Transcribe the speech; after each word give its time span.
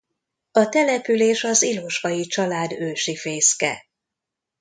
A 0.51 0.69
település 0.69 1.43
az 1.43 1.61
Ilosvay 1.61 2.25
család 2.25 2.71
ősi 2.71 3.15
fészke. 3.15 3.85